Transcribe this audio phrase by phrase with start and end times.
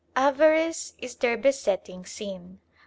[0.15, 2.59] Avarice is their besetting sin.